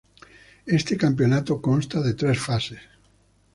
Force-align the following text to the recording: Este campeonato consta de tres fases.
Este 0.79 0.97
campeonato 0.97 1.61
consta 1.61 2.01
de 2.01 2.15
tres 2.15 2.39
fases. 2.41 2.81